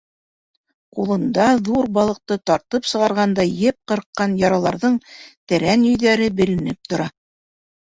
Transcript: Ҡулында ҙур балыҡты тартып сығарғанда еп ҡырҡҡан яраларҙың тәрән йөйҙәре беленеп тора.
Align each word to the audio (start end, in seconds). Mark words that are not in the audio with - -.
Ҡулында 0.95 1.45
ҙур 1.67 1.91
балыҡты 1.99 2.39
тартып 2.51 2.89
сығарғанда 2.93 3.47
еп 3.53 3.81
ҡырҡҡан 3.95 4.37
яраларҙың 4.43 5.01
тәрән 5.33 5.89
йөйҙәре 5.93 6.37
беленеп 6.45 6.87
тора. 6.93 7.13